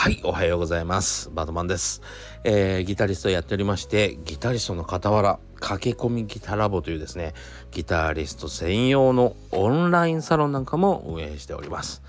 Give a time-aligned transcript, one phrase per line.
[0.00, 1.28] はい、おはようございます。
[1.28, 2.00] バドマンです。
[2.42, 7.34] えー、ギタリストやっておりまして、ギタリストの傍ら、駆け込みギタラボというですね、
[7.70, 12.00] ギタリスト専用のオンラインサロンなんかも運営しております。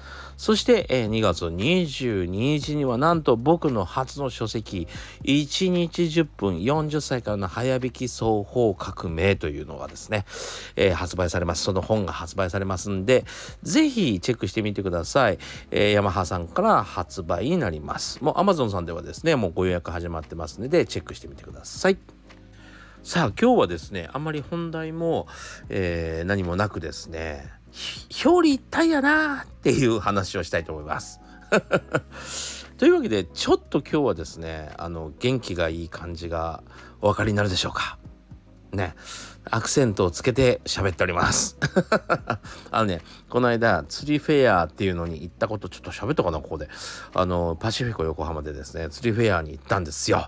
[0.42, 4.88] そして、えー、2月22日にはなんと僕の初の書籍
[5.24, 10.26] 1日10分40歳からの早弾き双方革命というのがですね、
[10.76, 11.62] えー、発売されます。
[11.62, 13.24] その本が発売されますんで、
[13.62, 15.38] ぜひチェックしてみてください。
[15.70, 18.24] えー、ヤマハさんから発売になります。
[18.24, 22.00] もう Amazon さんではですね、もうご予約始まってますので、チェックしてみてください。
[23.04, 25.26] さあ今日はですねあんまり本題も、
[25.70, 27.52] えー、何もなくですね
[28.26, 31.20] 表裏一体やなっていう話をしたいと思います。
[32.78, 36.64] というわけでちょっと今日はですねあの元気がいい感じが
[37.02, 37.98] お分かりになるでしょうか。
[38.72, 38.96] ね
[39.46, 41.58] アクセントをつけて喋っております。
[42.72, 46.70] あのねこの間釣りフェアっていうのに行ったことちょっと喋ったかなここで。
[47.14, 50.28] あのパシフィコ横浜でですね釣りフェアに行ったんですよ。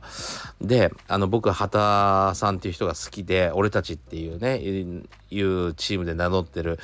[0.62, 6.80] であの僕畑さんっていう人が好きで俺たちっていうねいうチームで名乗ってる、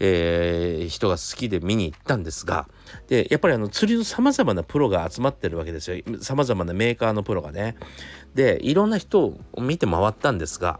[0.00, 2.68] えー、人が好きで見に行ったんですが
[3.08, 6.02] でやっぱりあの釣りのさまざまなプロが集まってるわけですよ。
[6.20, 7.76] さまざまなメーカーのプロがね。
[8.34, 10.78] でいろんな人を見て回ったんですが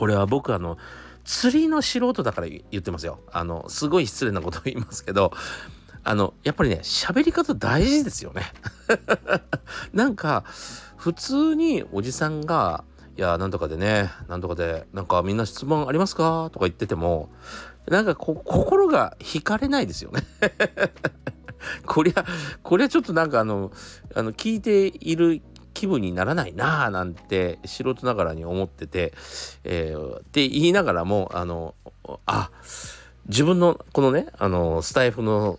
[0.00, 0.78] これは僕あの
[1.24, 3.20] 釣りの素人だから言ってますよ。
[3.30, 5.30] あのすごい失礼なことを言いますけど
[6.04, 8.44] あのやっぱりね喋り方大事ですよね。
[9.92, 10.44] なんか
[10.96, 12.82] 普通におじさんが
[13.18, 17.28] 「いやなんとかでねなんとかでなんかみんな質問ありますか?」とか言ってても
[17.86, 20.22] なんか心が惹かれないですよね。
[21.84, 22.24] こりゃ
[22.62, 23.70] こりゃちょっとなんかあの
[24.14, 25.42] あの聞いている
[25.80, 29.14] 気分にならないなあなんて素人ながらに思ってて、
[29.64, 31.74] えー、って言いながらもあの
[32.26, 32.50] あ
[33.26, 35.58] 自分のこのねあのスタイフの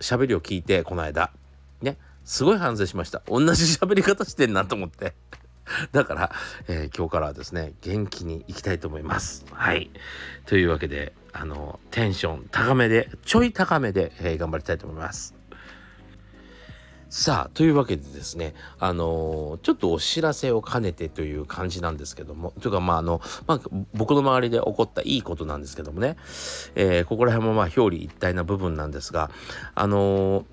[0.00, 1.30] 喋りを聞いてこの間
[1.80, 3.22] ねすごい反省しました。
[3.26, 5.14] 同じ喋り方してんなと思って。
[5.92, 6.32] だから、
[6.66, 9.46] えー、今日からはですね元気にいきたいと思います。
[9.50, 9.90] はい。
[10.44, 15.37] というわけであのテンション高めでちょい高めで、えー、頑張りたいと思います。
[17.10, 23.60] さあというわけでですねあのー、ちょっとお知らせを兼ねてという感じなんですけどもというかまああの、まあ、
[23.94, 26.16] 僕の周りで起こったいいことなんですけどもね、
[26.74, 29.30] えー、ここら辺もまあ表裏一体な部分なんですが
[29.74, 30.44] あの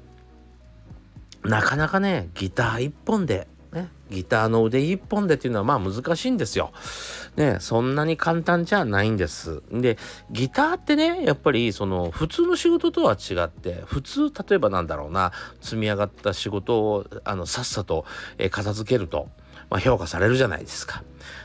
[1.44, 6.72] ー、なかなかねギター一本でね、ギターの腕一本でっていうのはまあ難しいんですよ。
[7.38, 9.62] ね、そんなに簡単じゃないんです。
[9.72, 9.98] で、
[10.32, 18.06] ギターってね、やっぱりその普通の仕事とは違って、普通、例えばなんだろうな、積み上がった仕事をあのさっさと、
[18.38, 19.30] え片付けると、
[19.70, 21.04] まあ、評価されるじゃないですか。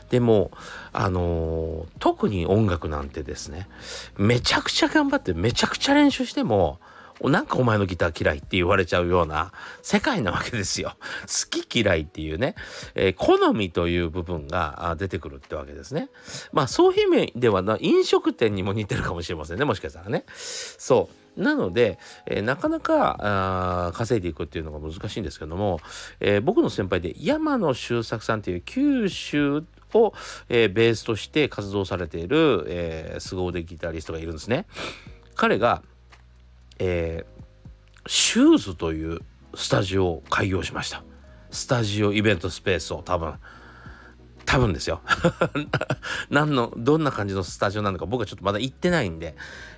[0.09, 0.51] でも、
[0.93, 3.67] あのー、特に音楽なんてですね、
[4.17, 6.79] めちゃくちゃ頑張ってめちゃくちゃ練習しても、
[7.29, 9.51] なんかお前のギター嫌いって言われちゃうような
[9.81, 10.95] 世界なわけですよ。
[11.21, 12.55] 好き嫌いっていうね、
[12.95, 16.09] えー、好みという部分が出てくるってわけですね。
[16.51, 20.25] まあそういう意味ではな飲食店にも似てるかもしれませんねもしかしたらね。
[20.27, 25.79] そうなので、えー、なかなか稼いでいくっていうのが難しいんですけども、
[26.19, 30.13] えー、僕の先輩で山野周作さんっていう九州を、
[30.49, 34.65] えー、ベースとして活動されている、えー、凄腕ギタリストがいるんですね。
[35.35, 35.81] 彼が
[36.83, 39.19] えー、シューズという
[39.53, 41.03] スタジオを開業しました。
[41.51, 43.35] スタジオイベントスペースを多分
[44.45, 45.01] 多分ですよ。
[46.31, 49.35] 何のどんな感じのスタジオなのか僕はちょっとまだ行ってないんで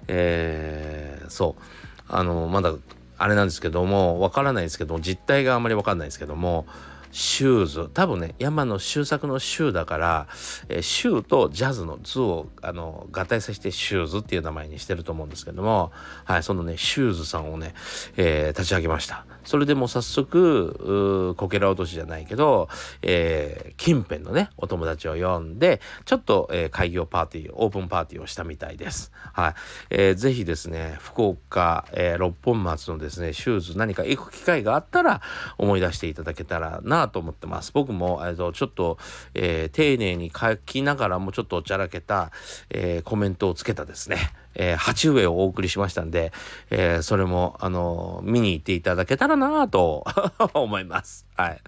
[0.07, 1.63] えー、そう。
[2.07, 2.73] あのまだ
[3.17, 6.65] あれなんですけどもわからないですけども実態があんまりわかんないですけども
[7.13, 7.89] シューズ。
[7.93, 10.27] 多分ね山の周作のシューだから、
[10.67, 15.91] えー、シューとジャズの図をあの合体させてシューズっていう名前にしてると思うんですけども、
[16.25, 17.73] はい、そのねシューズさんをね、
[18.17, 19.25] えー、立ち上げました。
[19.45, 22.69] それでも早速こけら落としじゃないけど、
[23.01, 29.11] えー、近辺のねお友達を呼んでちょっと、えー、開業パーティーオープンパーティーをしたみたいです。
[29.33, 29.53] はい、
[29.89, 35.21] えー、ぜひですね福岡、えー、六本松のですねシューズ何か行く機会があったら
[35.57, 37.71] 思い出していただけたらなと思ってます。
[37.73, 38.97] 僕も、えー、とちょっと、
[39.33, 42.31] えー、丁寧に書きながらもちょっとおちゃらけた、
[42.69, 44.17] えー、コメントをつけたですね、
[44.55, 46.31] えー、鉢植えをお送りしましたんで、
[46.69, 50.05] えー、それも、あの見に行っていただけたらなと
[50.53, 51.25] 思います。
[51.35, 51.61] はい。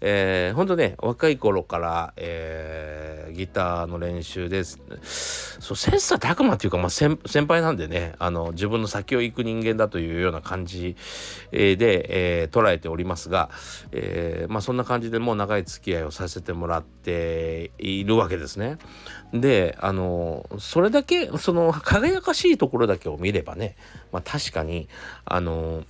[0.00, 4.80] えー、ほんとね若い頃から、えー、ギターの練習です
[5.60, 10.96] そう切磋琢磨っていうか、まあ、先先輩なんでねあの自分の先を行く人間だというような感じ、
[11.50, 13.50] で、えー、捉えておりますが、
[13.92, 18.78] えー、まあそんな感じでもう長い付き合いをさせてもらっているわけですね。
[19.32, 23.76] であのそれだけその輝かしいところだけを見ればね、
[24.12, 24.88] まあ、確かに
[25.24, 25.84] あの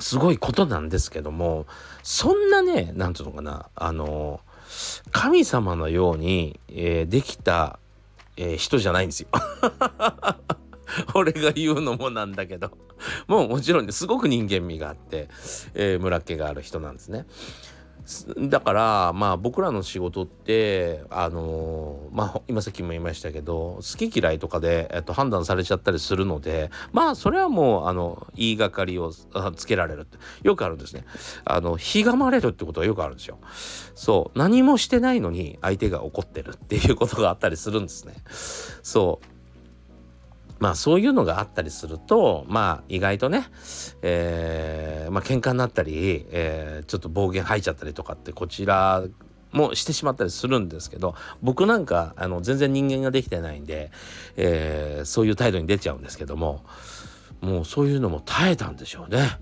[0.00, 1.66] すごいことなんですけども
[2.02, 4.40] そんなね何ていうのかなあの
[5.12, 7.78] 神様のように、えー、できた、
[8.36, 9.28] えー、人じゃないんですよ。
[11.14, 12.76] 俺が言うのもなんだけど
[13.28, 15.28] もうもちろんねすごく人間味があって、
[15.74, 17.26] えー、村っ気がある人なんですね。
[18.38, 31.04] だからまあ僕らの仕事ってあのー、まあ今さっきも言いましたけど好き嫌いとかで、えっと、判断されちゃったりするのでまあそれはもうあの言いがかりをつけられるってよくあるんですね。
[31.44, 33.38] あのひがまれるってことはよくあるんですよ。
[33.94, 38.14] そう何もしてないのに相手が怒ってるっていうことがあったりするんですね。
[38.82, 39.39] そう
[40.60, 43.46] まあそういうのがあったりするとまあ意外とね、
[44.02, 49.02] えー、まあ喧嘩になったり、えー、ちょっと暴言吐いちゃったりとかってこちら
[49.52, 53.90] もしてしまったりするんですけど僕なんかあの全然人間ができてないんで、
[54.36, 56.62] えー、そういう態度に出ちゃうんですけども
[57.40, 59.38] もうそういうのも耐えたんでしょうね。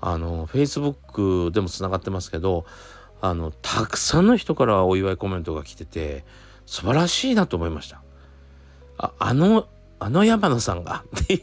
[0.00, 2.66] あの Facebook でもつながってますけど
[3.20, 6.24] あのたくさんの人からお祝いコメントが来てて
[6.66, 8.02] 素晴らしいなと思いました。
[8.98, 9.66] ああの
[10.00, 11.34] あの山野さんがって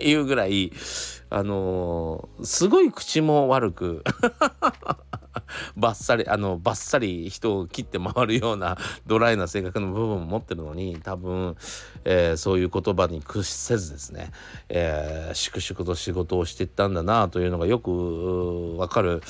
[0.00, 0.72] いうぐらい、
[1.30, 4.02] あのー、すごい口も悪く
[5.76, 8.76] バッサリあのバッサリ人を切って回るような
[9.06, 11.56] ドライな性格の部分も持ってるのに多分、
[12.04, 14.30] えー、そういう言葉に屈せずですね、
[14.68, 19.22] えー、粛々と仕事をしていったんだなというのがよくわかる、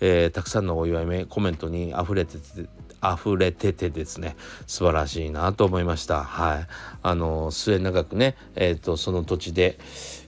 [0.00, 2.68] えー、たくさんのお祝いコメントに溢れてて
[3.12, 4.36] 溢れててですね
[4.66, 6.24] 素晴らしいなと思いました。
[6.24, 6.66] はい。
[7.02, 9.78] あの末永くねえっ、ー、とその土地で、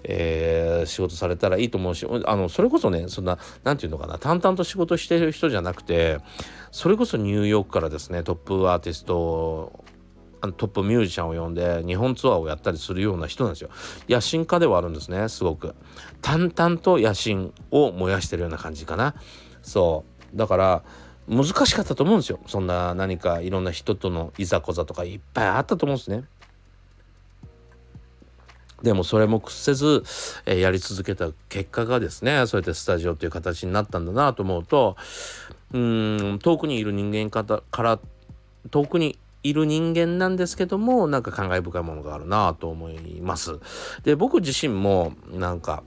[0.04, 6.18] えー、仕事されたらいいと思うしあのそれこそねそんな何て言うのかな淡々と仕事してる人じゃなくて
[6.70, 9.84] それこそニューヨークからですねトップアーティスト
[10.40, 13.70] トップミュージシャンを呼んで日本ツアーをやったりするような人なんですよ。
[14.08, 15.74] 野心家ではあるんですねすごく。
[16.22, 19.14] 淡々と野心を燃やしてるような感じかな。
[19.62, 20.36] そう。
[20.36, 20.82] だから
[21.28, 26.24] 難しかったと思うんですよそんな何かいろんな人とのいざこざとかいっぱいあったと思うんですね
[28.82, 30.04] でもそれも屈せず、
[30.44, 34.96] え、やり続けた結果がですねそうやってスタジオという形になったんだなと思うと
[35.72, 37.98] うん遠くにいる人間から
[38.70, 43.60] 遠くにいる人間なんですけどもなんか感慨深いものがあるなと思います。
[44.02, 45.84] で僕自身もなんか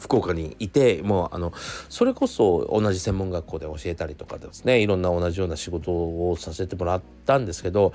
[0.00, 1.52] 福岡にいてもうあの
[1.88, 7.92] それこそ同じ専門学校で教えたりとかですねいろんな同じような仕事をさせてもらったんですけど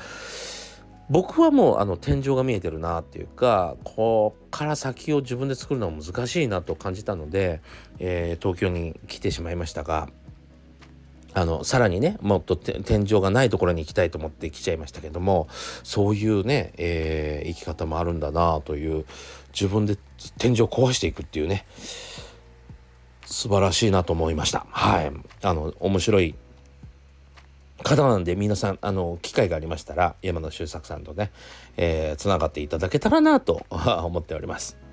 [1.10, 7.62] 僕はもうあの天井が見えてるなっていうかこっから先を自分で作るのは難しいなと感じたので、
[8.00, 10.10] えー、東京に来てしまいましたが
[11.34, 15.48] あのさらにねもっと天井がないところに行きたいと思って来ちゃいましたけども
[15.84, 19.06] そういうね、えー、生き方もあるんだなという
[19.54, 19.98] 自分で
[20.38, 21.66] 天井壊していくっていうね
[23.26, 24.66] 素晴らしいなと思いました。
[24.70, 25.12] はい。
[25.42, 26.36] あの面白い
[27.84, 34.85] 方なんで皆さんあの機会がありましたら山田周作さんとねつな、えー、がっていただけたらなと思っております。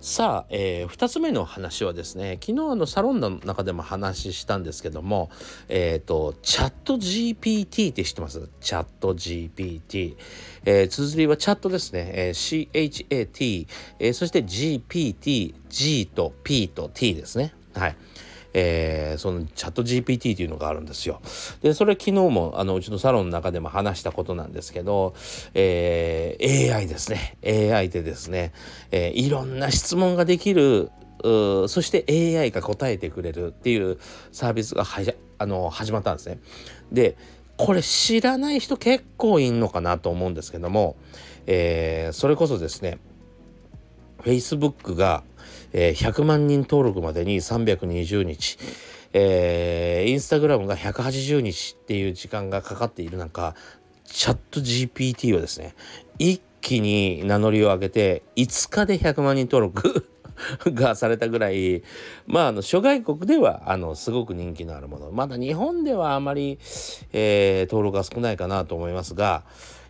[0.00, 5.28] さあ、えー、2つ目の話はですね昨日あのサロンの中でも話したんですけども
[5.68, 8.48] えっ、ー、とチャット GPT って知ってます？
[8.60, 10.16] チャット GPT、
[10.64, 13.66] えー、綴りはチャットですね、えー、CHAT、
[13.98, 17.52] えー、そして GPT G と P と T ですね。
[17.74, 17.96] はい。
[18.60, 21.20] えー、そのチャット GPT というのがあるんですよ。
[21.62, 25.14] でそれ昨日もあのうちのサロンの中でも話したことなんですけど、
[25.54, 28.52] えー、AI ですね AI でですね、
[28.90, 30.90] えー、いろんな質問ができる
[31.22, 32.04] そして
[32.38, 33.98] AI が答えてくれるっていう
[34.30, 36.40] サービスがはじあの始まったんですね。
[36.90, 37.16] で
[37.56, 40.96] これ知らない人結構いんのかなと思うんですけども、
[41.46, 42.98] えー、それこそですね
[44.22, 45.22] Facebook が
[45.72, 48.58] えー、100万人登録までに320日、
[49.12, 53.54] えー、インスタグラムが180日っていう時間がかかっている中
[54.04, 55.74] チャット GPT はですね
[56.18, 60.06] 一気に名乗りを上げて5日で100万人登録
[60.72, 61.82] がされたぐらい
[62.26, 65.10] まああの諸外国ではあのすごく人気のあるもの。
[65.10, 66.58] まだ日本ではあまり、
[67.12, 69.42] えー、登録が少ないかなと思いますが、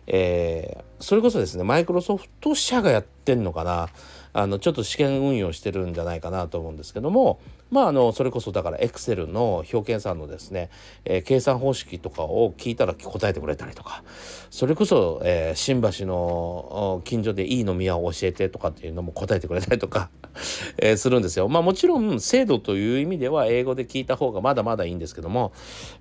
[0.07, 3.89] えー、それこそですねマイクロソフト社がやってんのかな。
[4.33, 7.39] あのちょっと試験運用してるんじゃないかなと思うんですけども
[7.71, 10.69] まああのそれこそだからエクセルの表計算のですね、
[11.05, 14.03] えー、計算方式とかを聞いたら答えてくれたりとか
[14.49, 20.09] それこそ、えー、新橋の近所でいい飲み屋を教えてとかっていうのも答えてくれたりとか
[20.77, 21.47] えー、するんですよ。
[21.47, 25.51] まあもちろん精度という意味では英語で聞いた方がまだまだいいんですけども、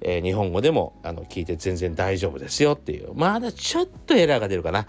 [0.00, 4.86] えー、日本語でもあの聞いて全然大丈夫ですよっていうまだちょっとエラーが出るかな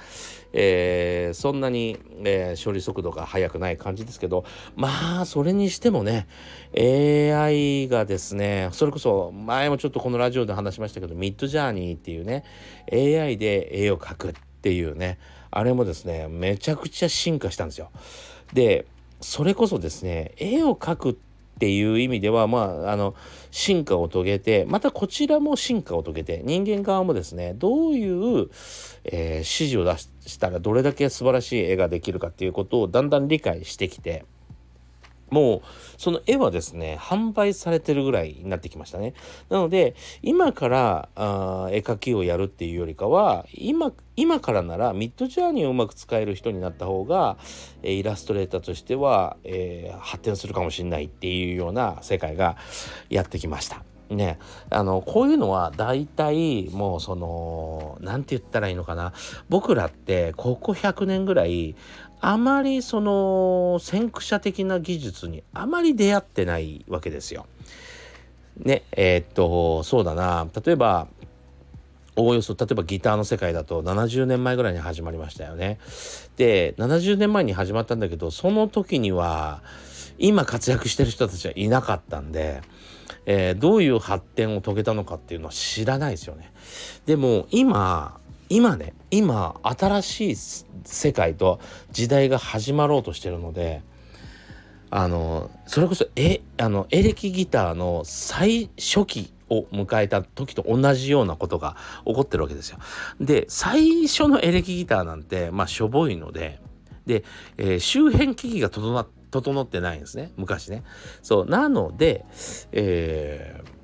[0.54, 6.28] えー、そんなに、えー、処理速度が速くない感じですけどまあそれにしてもね
[6.76, 12.44] AI がですねそれこそ前もちょっとこのラジオで話しましたけどミッドジャーニーっていうね
[12.92, 15.20] AI で絵を描くっていうね
[15.52, 17.92] あれもですねめちゃくちゃ進化したんですよ。
[18.54, 18.86] で
[19.22, 21.20] それこそですね絵を描く
[21.60, 23.16] っていう意味ではまああの
[23.52, 28.50] 進化を遂げてまたこちらも進化を遂げて人間側もですねどういう、
[29.04, 34.24] えー、指示を出したらどれだけ素晴らしい絵ができるかっていうことをだんだん理解してきて
[35.30, 35.62] もう
[35.98, 39.14] その絵はですね販売されてるぐらいになってきましたね。
[39.50, 47.38] なので今からあ絵描きをやるっていうよりかは今今からならミッドジャーニーをうまく使える人になった方が、
[47.84, 52.58] イラストレーターとしては、えー、発展するかもしれないっていうような世界が
[53.10, 53.84] やってきました。
[54.10, 54.40] ね、
[54.72, 59.14] あのこういうのは大体もうその何て言ったらいいのかな。
[59.50, 61.76] 僕らってここ100年ぐらい
[62.22, 67.46] あまりその先駆者的な技術にあまり出会ってないわけですよ。
[68.58, 71.08] ねえー、っとそうだな例えば
[72.18, 75.80] おおよそ例えばギターの世界だと70年前ぐらいに始まりましたよね。
[76.36, 79.62] で70年前に始まったんだけどその時には
[80.18, 82.62] 今活躍してる人たちはいなかったんで、
[83.26, 86.52] えー、どういう発展を遂げたのかっていうのは知らないですよね。
[87.06, 88.20] でも今
[88.50, 90.36] 今ね今新しい
[90.84, 91.60] 世界と
[91.92, 93.82] 時代が始まろうとしてるので
[94.90, 101.76] あのそれこそえあのエレキギターの最初期を迎えた時と同じようなことが
[102.06, 102.80] 起こってるわけですよ。
[103.20, 106.60] で最初のエレキギターなんてまあしょぼいので
[107.06, 107.24] で、
[107.58, 110.84] えー、周辺機器が整ってないんですね昔ね。
[111.22, 112.26] そうなので、
[112.72, 113.79] えー、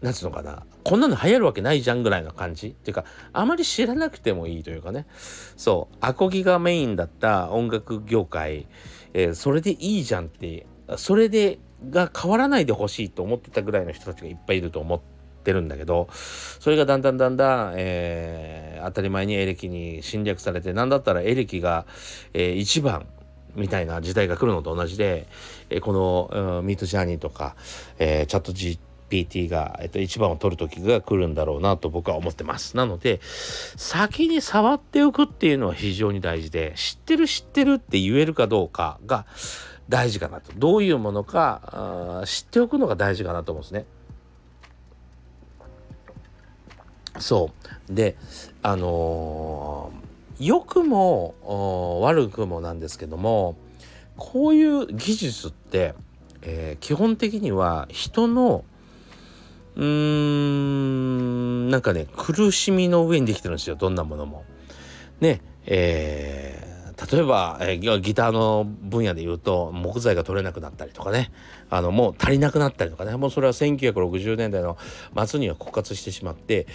[0.00, 0.64] なんつうのかな。
[0.84, 2.68] こんなの流行るわけないじゃんぐらいの感じ。
[2.68, 5.06] っていうかあまり知らなくてもいいというかね。
[5.56, 5.96] そう。
[6.00, 8.68] アコギがメインだった音楽業界、
[9.12, 10.66] えー、それでいいじゃんって。
[10.96, 11.58] それで
[11.90, 15.00] が変わらないでほしいと思ってたぐらいの人たちがいっぱいいると思っ
[15.44, 16.08] てるんだけど。
[16.12, 21.86] それがだんだんだんだん、えー、当たり前にエレキに侵略されて何だったらエレキが、
[22.34, 23.06] えー、一番
[23.54, 25.26] みたいな時代が来るのと同じで、
[25.70, 27.56] えー、この、うん、ミートジャーニーとか、
[27.98, 28.52] えー、チャット
[29.08, 32.76] PT が、えっと、一番を取る時が来るんだろうなと僕は思ってます。
[32.76, 39.26] なので先に触っておくっていうのは非常に大事で知ってる知ってるって言えるかどうかが
[39.88, 43.86] 大事かなとどういうものか知っておくのが大事かなと思うんですね。
[47.18, 47.50] そ
[47.90, 48.16] うで
[48.62, 53.56] あのー、良くも悪くもなんですけども
[54.16, 55.94] こういう技術って、
[56.42, 58.64] えー、基本的には人の
[59.78, 64.44] うーんなんかね苦しみの上にできてるんですよどんなものも。
[65.20, 66.68] ねえー
[67.10, 71.30] 例えば、えー、ギターの分野で言うと木材が取れなくなったりとかね
[71.70, 74.76] あのもう足りなくなったりとかねもうそれは1960年代の
[75.24, 76.66] 末には枯渇してしまって、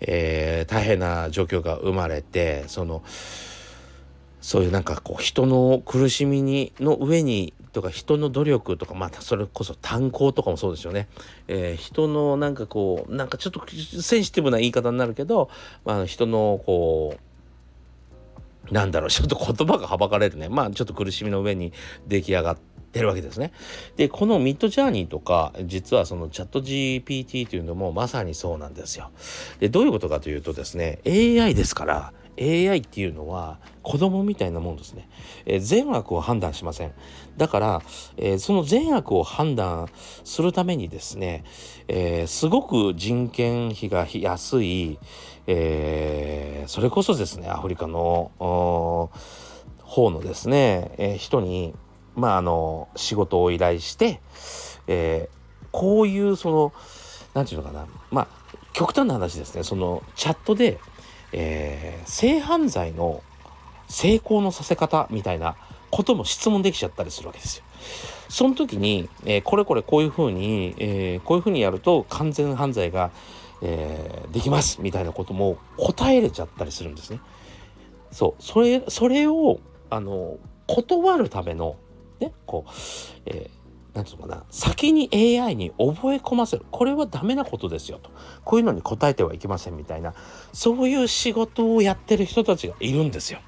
[0.00, 3.02] えー、大変な状況が生まれてその
[4.40, 11.08] そういうなんかこう人の苦しみにの上にとか人の努力とかまたそれこそ炭鉱とかもそうですよね、
[11.46, 13.62] えー、人のなんかこうなんかちょっと
[14.02, 15.50] センシティブな言い方になるけど、
[15.84, 17.30] まあ、人のこう
[18.70, 20.48] なんだろう、ちょっと言葉がはばかれるね。
[20.48, 21.72] まあ、ちょっと苦しみの上に
[22.06, 22.58] 出来上がっ
[22.92, 23.52] てるわけですね。
[23.96, 29.10] で、このミッドジャーニーとか、実はそのチャット GPT というのもまさにそうなんですよ。
[29.58, 35.08] で、どういうことかというとですね、AI ですから、AI っていうのは子供みたいなもんですね、
[35.44, 36.92] えー、善悪を判断しません。
[37.36, 37.82] だから、
[38.16, 39.88] えー、その善悪を判断
[40.24, 41.44] するためにですね、
[41.88, 44.98] えー、すごく人件費が安い、
[45.46, 51.74] えそれこそですねアフリカの方のですね、え人に
[52.14, 54.20] まああの仕事を依頼して、
[54.86, 55.28] え
[55.72, 56.72] こういうその
[57.34, 57.86] 何て言うのかな。
[58.10, 58.40] まあ
[58.72, 59.62] 極端な話ですね。
[59.62, 60.78] そのチャットで
[61.32, 63.22] えー、性犯罪の
[63.88, 65.56] 成功のさせ方みたいな
[65.90, 67.64] ことも質問できちゃったりするわけですよ。
[68.28, 73.10] その時に、えー、これこれこういうふうに、えー、こういうふうにやると完全犯罪が、
[73.60, 77.20] えー、できますみたいなことも答えれちゃったりするんですね。
[78.12, 81.76] そうそれそれをあの断るための
[82.20, 82.70] ねこう、
[83.26, 83.59] えー、
[83.94, 88.10] なんていうのかな先に AI に覚え込ませるこれはダメなことですよと
[88.44, 90.14] こういうのに答えてはいけませんみたいな
[90.52, 93.40] そういう仕事をやってる人たちがいるんですよ。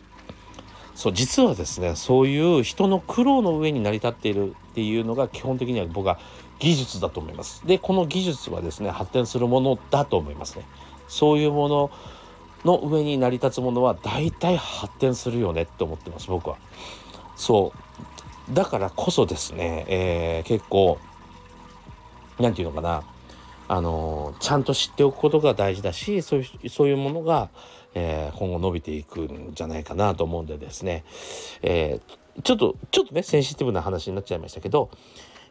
[0.94, 6.18] そう実はですねそういう人の苦労の上に成り立っているっていうのが基本的には僕は
[6.58, 7.66] 技術だと思います。
[7.66, 10.66] でこの技術はですね発展するものだと思いますね。
[11.08, 11.90] そういうもの
[12.64, 16.56] の上に成り立つものは大体発展するよねって思ってます僕は。
[17.36, 17.78] そう
[18.50, 20.98] だからこそですね、えー、結構
[22.38, 23.04] 何て言うのかな
[23.68, 27.50] あのちゃんと知っておくことが大事だしそういうそういうものが、
[27.94, 31.04] えー、今後伸びていくんじゃないかなと思うんでですね、
[31.62, 34.90] えー、ちょっとちょっとねセンシティブな話になっちゃいましたけど、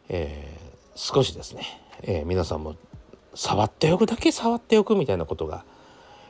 [0.08, 1.62] えー、少しですね、
[2.02, 2.76] え皆さんも
[3.34, 5.64] 触っておくだけ触っておくみたいなことが、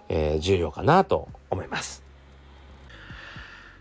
[0.09, 2.12] え重要かなと思います。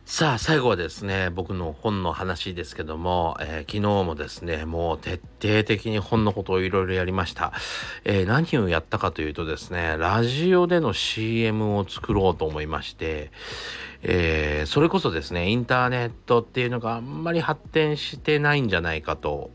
[0.05, 7.53] さあ最後はですね僕の本の話ですけども、えー、昨日もですねもう徹底的に本のことをいろいろやりました、
[8.03, 13.31] えー、何をやったかというとですねラジオでの CM を作ろうと思いまして、
[14.01, 19.51] えー、それこそですねインターネットっていうのがあんまり発展してないんじゃないかと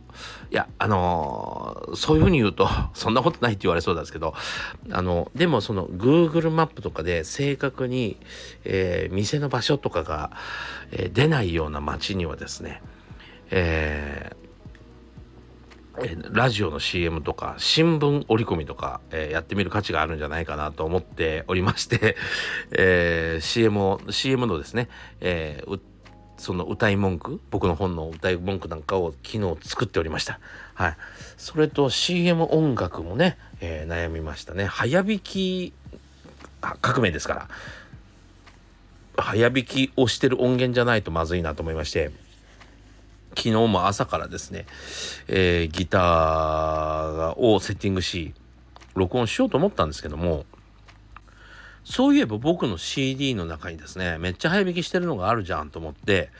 [0.50, 4.35] いやあのー、そういうふうに言うと そんなことないって言われそうなんですけど
[4.90, 8.16] あのでもその Google マップとかで正確に、
[8.64, 10.30] えー、店の場所とかが、
[10.92, 12.82] えー、出ないような街にはですね、
[13.50, 14.37] え
[16.30, 22.16] ラジオの CM とか新聞折り込みとか、えー、やってみる価値があるんじゃないかなと思っておりまして、
[22.76, 24.88] えー、CM を CM のですね、
[25.20, 25.80] えー、
[26.37, 30.40] その歌い文句僕の本の歌い文句なんかを昨日作っておりました。
[30.75, 30.97] はい。
[31.37, 34.66] それと CM 音楽もね、えー、悩みましたね。
[34.66, 35.73] 早弾き
[36.61, 37.49] 革命ですから。
[39.19, 42.11] 早弾きをしてる音源じゃないとまずいなと思いまして
[43.31, 44.66] 昨日も朝からですね、
[45.28, 48.35] えー、ギターをセッティングし
[48.95, 50.45] 録音しようと思ったんですけども
[51.88, 56.31] そういえば僕の CD の中にですね、めっちゃ早弾きしてるのがあるじゃんと思って、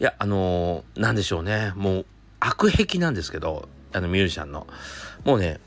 [0.00, 2.06] いや、あのー、なんでしょうね、もう
[2.40, 4.66] 悪癖なんですけど、あのミュージシャンの。
[5.24, 5.60] もうね、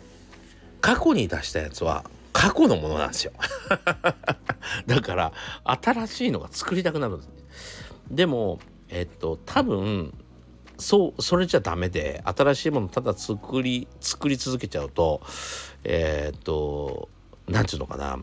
[0.81, 2.03] 過去に出したやつは
[2.33, 3.31] 過去のものなんですよ。
[4.87, 5.33] だから、
[5.65, 7.29] 新しいのが作りたくなるんです。
[8.09, 10.17] でも、えっと、多分、
[10.79, 15.21] そう、それじゃダメで、新しいものただ作り、作り続けちゃうと、
[15.83, 17.07] えー、っと、
[17.47, 18.19] なんちゅうのかな、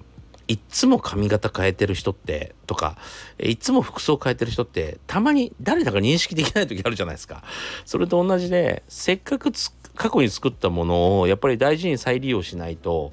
[0.48, 2.96] いつも髪型変えてる人ってとか
[3.38, 7.42] いつも服装変えてる人ってたまに誰だか認識できない時あるじゃないですか。
[7.85, 9.50] それと同じでせっかく
[9.94, 13.12] 過去に作ったものをやっぱり大事に再利用しないと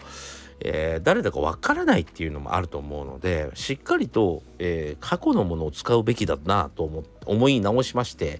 [0.66, 8.40] えー、誰だかわからないっていうのもあると思うのでしっかりと、えー、過去のものを使うべきだなと思思い直しまして、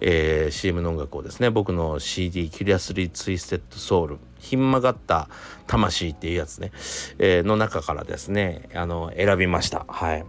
[0.00, 5.28] えー、CM の音楽をですね僕の CD「Curiously Twisted Soul」ひん曲がった
[5.66, 6.70] 魂っていうやつね、
[7.18, 9.86] え、の中からですねあの選びました。
[9.88, 10.24] はい。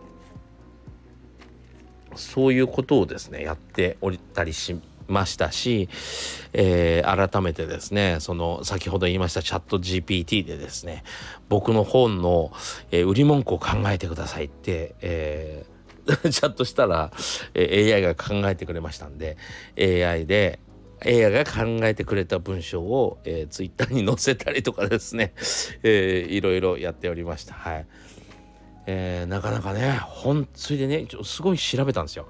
[2.15, 5.89] そういうことをですねやっておりたりしましたし、
[6.53, 11.03] えー、改めてですねその先ほど言いましたチャット GPT でですね
[11.49, 12.51] 僕の本の、
[12.91, 17.11] えー、売り文句を考えてくださいって、えー、 チャットしたら、
[17.53, 19.37] え、AI が考えてくれましたんで
[19.77, 20.59] AI で
[21.05, 25.33] AI が考えてくれた文章を、えー、Twitter に載せたりとかですね、
[25.83, 27.87] えー、いろいろやっておりましたはい。
[28.87, 32.27] えー、なかなかね本それでねすごい調べたんですよ。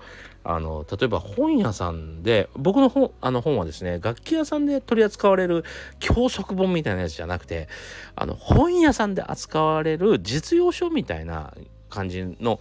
[0.47, 5.63] あの例えば本屋さんで僕の本あの本はですね楽器屋さんで取り扱われる
[5.99, 7.67] 教則本みたいなやつじゃなくて
[8.15, 11.53] あの本屋さんで扱われる実用書みたいな
[11.89, 12.59] 感じの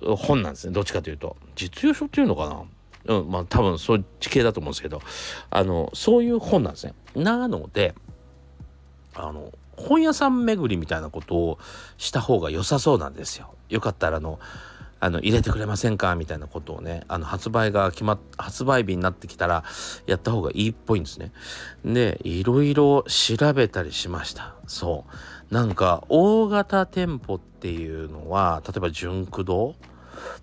[0.00, 2.48] 本なんですねどっちかというと実用書っていうのか
[3.06, 3.16] な？
[3.16, 5.02] うんまあ多分そっち系だと思うんですけど
[5.50, 6.94] あのそういう本なんですね。
[7.16, 7.94] なので
[9.14, 11.58] あの本屋さん巡りみたいなことを
[11.96, 13.54] した方が良さそうなんですよ。
[13.68, 14.38] よかったらあの
[15.00, 19.64] あの入れてくれませんかみたいなことをねあの発売が決まっ発売日になってきたら
[20.06, 21.32] やった方がいいっぽいんですね。
[21.84, 24.54] でいろいろ調べたりしました。
[24.68, 25.04] そ
[25.50, 29.74] うなんか大型店舗っていうのは例えば純駆堂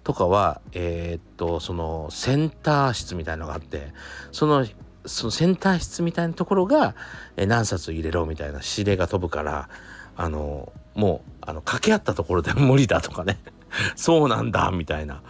[0.03, 3.93] とかはえー、っとそのセンター室みたいのがあって
[4.33, 4.65] その
[5.05, 6.95] そのセンター室みたいなところが、
[7.37, 9.69] え何冊入れろみたいな指令が飛ぶから
[10.15, 13.39] あのもうあの掛け合ったところで無理だとかね。
[13.95, 15.21] そうなんだみたいな、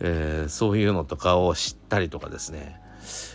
[0.00, 2.80] えー、そういうのとかを知ったりとかですね。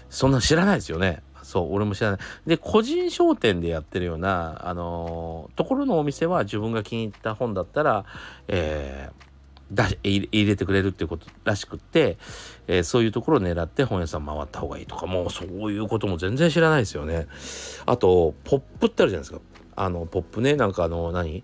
[0.09, 1.23] そんな知らないですよね。
[1.41, 2.19] そう俺も知らない。
[2.45, 8.05] で個人商店でやってるようなあの、ところのお店は自分が気に入った本だったら、
[8.47, 9.32] えー
[9.71, 12.17] 出入れてくれるっていうことらしくって、
[12.67, 17.27] えー、そういうところを狙って本屋さん回った方がいいとかもうそういうことも全然知らないですよね。
[17.85, 19.39] あとポップってあるじゃないですか。
[19.75, 21.43] あのポップねなんかあの何？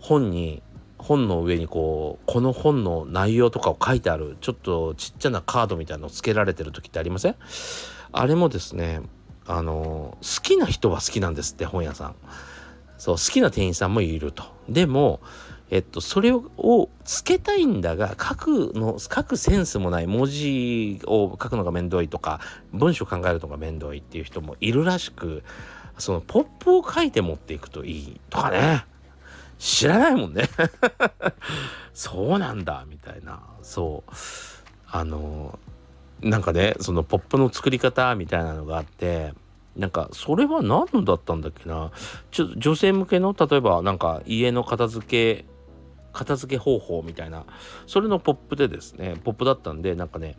[0.00, 0.62] 本に
[0.96, 7.36] 本の上にこうこの本の内容とかを書いてあるちょっとちっちゃなカードみたいなのつけられてる時ってありません？
[8.12, 9.02] あれもですね
[9.46, 12.14] あの好きな人は好きなんですって本屋さん。
[12.98, 14.44] そう好きな店員さんもいると。
[14.68, 15.20] でも
[15.70, 22.40] えっと、それをつけたいんだが書くの書くセンスもない文字を書くのがめんどいとか
[22.72, 25.44] 文章考えるのがめんどいっていう人もいるらしく
[25.98, 28.84] そのポップを書いて持っていくといいとかね。
[29.58, 30.48] 知らないもんね。
[31.92, 33.40] そうなんだみたいな。
[33.62, 34.12] そう。
[34.86, 35.58] あの
[36.20, 39.34] なんかねそのポップの作り方みたいなのがあって
[39.76, 41.92] なんかそれは何だったんだっけな。
[42.30, 45.44] ちょ女性向けの例えばなんか家の片付け
[46.12, 47.44] 片付け方法みたいな。
[47.86, 50.36] それのポップでですねポップだったんでなんかね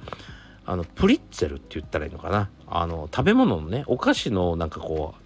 [0.66, 2.50] あのプリッツェルって言ったらいいのかな。
[2.68, 5.22] あの食べ物のねお菓子のなんかこう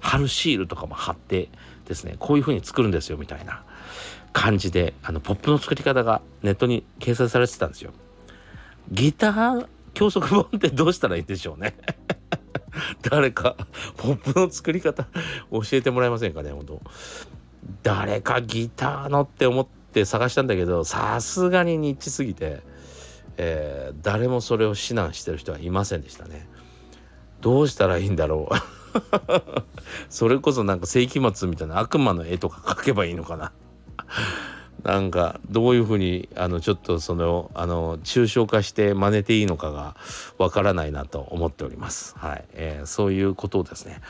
[0.00, 1.48] 貼るシールとかも貼って
[1.86, 3.62] ですねこういう風に作るんですよみたいな
[4.32, 7.92] 感じであのポップの作り方がネットに掲載されてたんですよ。
[8.90, 11.76] ギター教則本ってどうしたらいいんでしょうね。
[13.02, 13.56] 誰か
[13.96, 15.04] ポップの作り方
[15.50, 16.80] 教えてもらえませんかね本当。
[17.82, 22.62] 誰かギターのって思って探したんだけどさすがにニッチすぎて、
[23.36, 26.48] えー、誰もそれを指南してる人はいませんでしたね。
[27.40, 28.54] どうしたらいいんだろう。
[30.10, 33.52] それこそなんか世紀末みたいな悪魔の絵とか描けばいいのかな。
[34.82, 39.96] なんかどういうふうにあのちょっとそのあの抽象化して真似ていいのかが
[40.38, 42.14] わからないなと思っております。
[42.18, 44.00] はい、えー、そういうことをですね、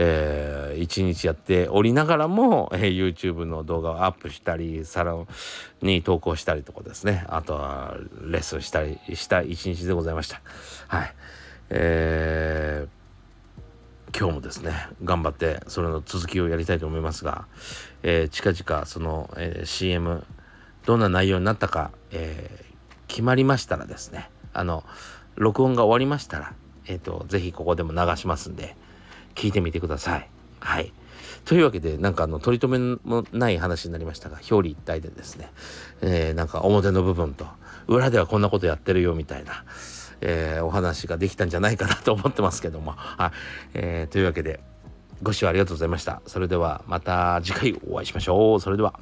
[0.00, 5.26] えー、一日やっておりながらも、えー、YouTube の動画をアップしたりサロ
[5.82, 10.40] ンに投稿したりとかですねあとはレッスンしたりした一日でございました。
[10.86, 11.14] はい、
[11.70, 12.98] えー
[14.16, 14.72] 今日もですね
[15.04, 17.46] 頑張ってそれの続きをやりたいと思いますが、
[18.02, 20.24] えー、近々その、えー、CM
[20.86, 22.74] どんな内容になったか、えー、
[23.06, 24.82] 決まりましたらですねあの
[25.36, 26.54] 録音が終わりましたら
[26.86, 28.76] えっ、ー、とぜひここでも流しますんで
[29.38, 30.28] 聞いてみてください
[30.60, 30.92] はい
[31.44, 35.50] というわけでなんかあの取り留めもない話になりましたが表裏一体でですね、
[36.02, 37.46] えー、なんか表の部分と
[37.86, 39.64] 裏ではこんなことやってるよみたいな
[40.20, 42.92] えー、お話ができたんじゃないかなと思ってますけども。
[42.92, 43.30] はい。
[43.74, 44.60] えー、というわけで、
[45.22, 46.22] ご視聴ありがとうございました。
[46.26, 48.60] それではまた次回お会いしましょう。
[48.60, 48.98] それでは。